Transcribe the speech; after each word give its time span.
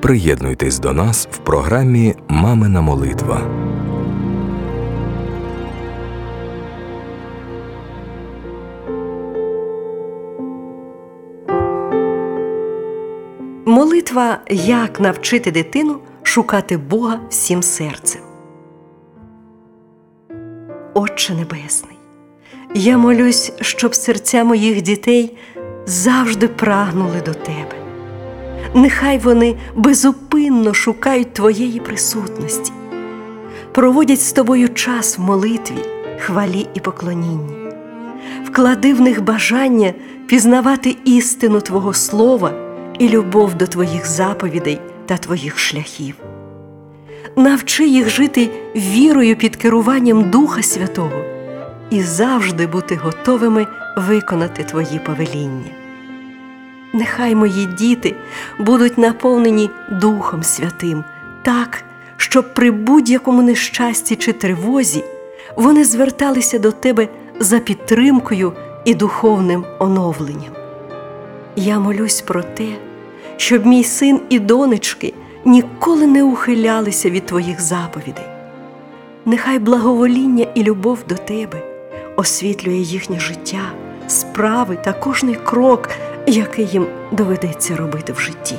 Приєднуйтесь 0.00 0.78
до 0.78 0.92
нас 0.92 1.28
в 1.30 1.38
програмі 1.38 2.14
Мамина 2.28 2.80
молитва. 2.80 3.40
Молитва 13.66 14.38
як 14.50 15.00
навчити 15.00 15.50
дитину 15.50 15.98
шукати 16.22 16.76
Бога 16.76 17.20
всім 17.28 17.62
серцем. 17.62 18.20
Отче 20.94 21.34
Небесний, 21.34 21.98
я 22.74 22.98
молюсь, 22.98 23.52
щоб 23.60 23.94
серця 23.94 24.44
моїх 24.44 24.82
дітей 24.82 25.36
завжди 25.86 26.48
прагнули 26.48 27.22
до 27.26 27.34
Тебе. 27.34 27.87
Нехай 28.74 29.18
вони 29.18 29.56
безупинно 29.76 30.74
шукають 30.74 31.32
Твоєї 31.32 31.80
присутності, 31.80 32.72
проводять 33.72 34.20
з 34.20 34.32
тобою 34.32 34.68
час 34.68 35.18
в 35.18 35.20
молитві, 35.20 35.84
хвалі 36.18 36.66
і 36.74 36.80
поклонінні. 36.80 37.56
Вклади 38.44 38.94
в 38.94 39.00
них 39.00 39.22
бажання 39.22 39.92
пізнавати 40.26 40.96
істину 41.04 41.60
Твого 41.60 41.94
Слова 41.94 42.52
і 42.98 43.08
любов 43.08 43.54
до 43.54 43.66
Твоїх 43.66 44.06
заповідей 44.06 44.80
та 45.06 45.16
Твоїх 45.16 45.58
шляхів. 45.58 46.14
Навчи 47.36 47.88
їх 47.88 48.08
жити 48.10 48.50
вірою 48.76 49.36
під 49.36 49.56
керуванням 49.56 50.30
Духа 50.30 50.62
Святого 50.62 51.24
і 51.90 52.02
завжди 52.02 52.66
бути 52.66 52.94
готовими 52.94 53.66
виконати 53.96 54.64
Твої 54.64 55.00
повеління. 55.06 55.87
Нехай 56.92 57.34
мої 57.34 57.66
діти 57.66 58.14
будуть 58.58 58.98
наповнені 58.98 59.70
Духом 59.90 60.42
Святим 60.42 61.04
так, 61.42 61.84
щоб 62.16 62.54
при 62.54 62.70
будь-якому 62.70 63.42
нещасті 63.42 64.16
чи 64.16 64.32
тривозі 64.32 65.04
вони 65.56 65.84
зверталися 65.84 66.58
до 66.58 66.72
Тебе 66.72 67.08
за 67.40 67.58
підтримкою 67.58 68.52
і 68.84 68.94
духовним 68.94 69.64
оновленням. 69.78 70.52
Я 71.56 71.78
молюсь 71.78 72.20
про 72.20 72.42
те, 72.42 72.68
щоб 73.36 73.66
мій 73.66 73.84
син 73.84 74.20
і 74.28 74.38
донечки 74.38 75.14
ніколи 75.44 76.06
не 76.06 76.22
ухилялися 76.22 77.10
від 77.10 77.26
Твоїх 77.26 77.60
заповідей. 77.60 78.24
Нехай 79.24 79.58
благовоління 79.58 80.46
і 80.54 80.62
любов 80.62 80.98
до 81.08 81.14
Тебе 81.14 81.62
освітлює 82.16 82.76
їхнє 82.76 83.20
життя, 83.20 83.72
справи 84.06 84.78
та 84.84 84.92
кожний 84.92 85.34
крок, 85.34 85.88
який 86.28 86.66
їм 86.66 86.86
доведеться 87.12 87.76
робити 87.76 88.12
в 88.12 88.20
житті. 88.20 88.54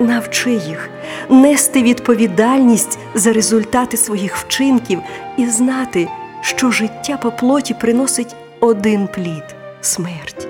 Навчи 0.00 0.50
їх 0.50 0.90
нести 1.28 1.82
відповідальність 1.82 2.98
за 3.14 3.32
результати 3.32 3.96
своїх 3.96 4.36
вчинків 4.36 5.00
і 5.36 5.46
знати, 5.46 6.08
що 6.40 6.70
життя 6.70 7.16
по 7.22 7.30
плоті 7.30 7.74
приносить 7.74 8.36
один 8.60 9.08
плід 9.08 9.44
смерть. 9.80 10.48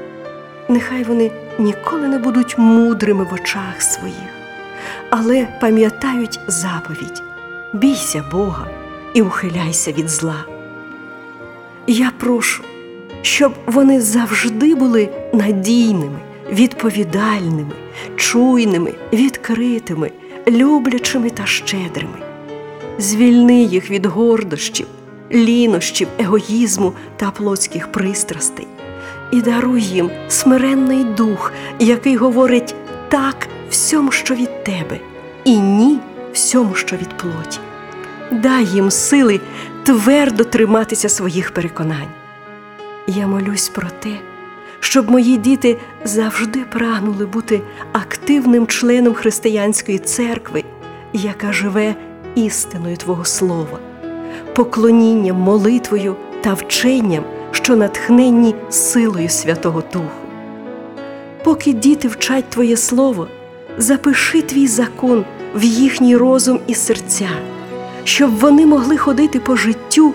Нехай 0.69 1.03
вони 1.03 1.31
ніколи 1.59 2.09
не 2.09 2.19
будуть 2.19 2.59
мудрими 2.59 3.25
в 3.25 3.34
очах 3.34 3.82
своїх, 3.82 4.32
але 5.10 5.47
пам'ятають 5.60 6.41
заповідь 6.47 7.22
бійся 7.72 8.25
Бога 8.32 8.66
і 9.15 9.22
ухиляйся 9.22 9.92
від 9.92 10.09
зла. 10.09 10.44
Я 11.87 12.12
прошу, 12.19 12.62
щоб 13.22 13.53
вони 13.66 14.00
завжди 14.00 14.75
були 14.75 15.09
надійними, 15.38 16.19
відповідальними, 16.50 17.72
чуйними, 18.16 18.94
відкритими, 19.12 20.10
люблячими 20.49 21.31
та 21.31 21.47
щедрими. 21.47 22.19
Звільни 22.99 23.62
їх 23.62 23.91
від 23.91 24.06
гордощів, 24.06 24.87
лінощів, 25.32 26.09
егоїзму 26.19 26.93
та 27.16 27.31
плотських 27.31 27.93
пристрастей 27.93 28.66
і 29.31 29.41
даруй 29.41 29.82
їм 29.82 30.10
смиренний 30.28 31.04
дух, 31.04 31.53
який 31.78 32.16
говорить 32.16 32.75
так 33.09 33.48
всьому, 33.71 34.10
що 34.12 34.34
від 34.34 34.65
тебе, 34.65 34.98
і 35.44 35.59
ні 35.59 35.98
всьому, 36.32 36.75
що 36.75 36.97
від 36.97 37.09
плоті. 37.09 37.59
Дай 38.31 38.65
їм 38.65 38.91
сили 38.91 39.41
твердо 39.84 40.44
триматися 40.44 41.09
своїх 41.09 41.50
переконань. 41.50 42.09
Я 43.06 43.27
молюсь 43.27 43.69
про 43.69 43.88
те, 44.00 44.10
щоб 44.81 45.11
мої 45.11 45.37
діти 45.37 45.77
завжди 46.05 46.61
прагнули 46.61 47.27
бути 47.27 47.61
активним 47.93 48.66
членом 48.66 49.15
християнської 49.15 49.99
церкви, 49.99 50.65
яка 51.12 51.53
живе 51.53 51.94
істиною 52.34 52.97
Твого 52.97 53.25
Слова, 53.25 53.78
поклонінням, 54.55 55.37
молитвою 55.37 56.16
та 56.41 56.55
вченням, 56.55 57.25
що 57.50 57.77
натхненні 57.77 58.55
силою 58.69 59.28
Святого 59.28 59.83
Духу. 59.93 60.28
Поки 61.45 61.72
діти 61.72 62.09
вчать 62.09 62.50
Твоє 62.50 62.77
Слово, 62.77 63.28
запиши 63.78 64.43
твій 64.43 64.66
закон 64.66 65.25
в 65.55 65.65
їхній 65.65 66.16
розум 66.16 66.60
і 66.66 66.75
серця, 66.75 67.28
щоб 68.05 68.39
вони 68.39 68.66
могли 68.66 68.97
ходити 68.97 69.41
по 69.41 69.56
життю, 69.56 70.15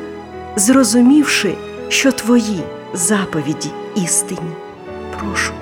зрозумівши, 0.55 1.53
що 1.89 2.11
Твої 2.11 2.59
заповіді 2.93 3.69
істинні. 3.95 4.51
Прошу, 5.19 5.53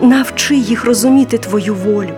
навчи 0.00 0.54
їх 0.54 0.84
розуміти 0.84 1.38
Твою 1.38 1.74
волю, 1.74 2.14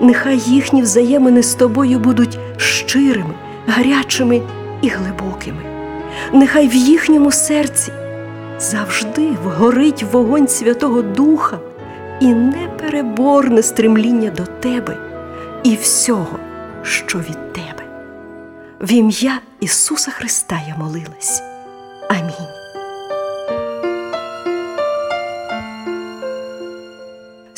нехай 0.00 0.38
їхні 0.38 0.82
взаємини 0.82 1.42
з 1.42 1.54
тобою 1.54 1.98
будуть 1.98 2.38
щирими, 2.56 3.34
гарячими 3.66 4.42
і 4.82 4.88
глибокими. 4.88 5.62
Нехай 6.32 6.68
в 6.68 6.74
їхньому 6.74 7.32
серці 7.32 7.92
завжди 8.58 9.30
вгорить 9.44 10.02
вогонь 10.12 10.48
Святого 10.48 11.02
Духа 11.02 11.58
і 12.20 12.26
непереборне 12.26 13.62
стремління 13.62 14.30
до 14.30 14.46
тебе 14.46 14.96
і 15.64 15.74
всього, 15.74 16.38
що 16.82 17.18
від 17.18 17.52
тебе. 17.52 17.82
В 18.80 18.92
ім'я 18.92 19.40
Ісуса 19.60 20.10
Христа 20.10 20.60
я 20.68 20.76
молилась. 20.76 21.42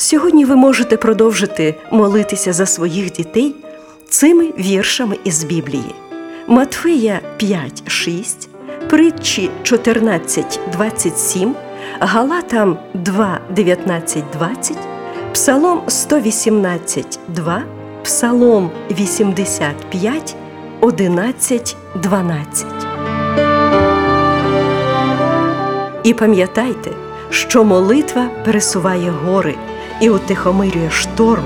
Сьогодні 0.01 0.45
ви 0.45 0.55
можете 0.55 0.97
продовжити 0.97 1.75
молитися 1.91 2.53
за 2.53 2.65
своїх 2.65 3.11
дітей 3.11 3.55
цими 4.09 4.53
віршами 4.59 5.17
із 5.23 5.43
Біблії. 5.43 5.95
Матфея 6.47 7.19
5, 7.37 7.91
6, 7.91 8.49
притчі 8.89 9.49
14, 9.63 10.59
27, 10.71 11.55
Галатам 11.99 12.77
2, 12.93 13.39
19, 13.49 14.23
20, 14.33 14.77
Псалом 15.33 15.81
118, 15.87 17.19
2, 17.27 17.63
Псалом 18.03 18.71
85, 18.91 20.35
11, 20.81 21.77
12. 21.95 22.65
І 26.03 26.13
пам'ятайте, 26.13 26.91
що 27.29 27.63
молитва 27.63 28.29
пересуває 28.45 29.09
гори 29.25 29.55
і 30.01 30.09
утихомирює 30.09 30.89
шторм. 30.89 31.43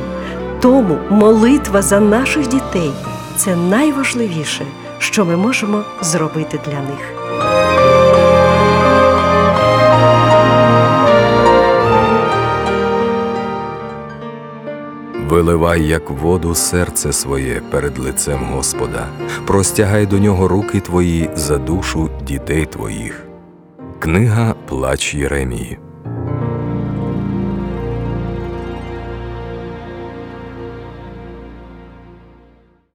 Тому 0.61 0.97
молитва 1.09 1.81
за 1.81 1.99
наших 1.99 2.47
дітей 2.47 2.91
це 3.35 3.55
найважливіше, 3.55 4.65
що 4.97 5.25
ми 5.25 5.37
можемо 5.37 5.83
зробити 6.01 6.59
для 6.65 6.79
них. 6.79 7.23
Виливай, 15.33 15.83
як 15.87 16.09
воду, 16.09 16.55
серце 16.55 17.13
своє 17.13 17.61
перед 17.71 17.99
лицем 17.99 18.39
Господа, 18.51 19.07
простягай 19.47 20.05
до 20.05 20.19
нього 20.19 20.47
руки 20.47 20.79
твої 20.79 21.29
за 21.35 21.57
душу 21.57 22.09
дітей 22.27 22.65
твоїх. 22.65 23.23
Книга 23.99 24.55
Плач 24.67 25.13
Єремії. 25.13 25.79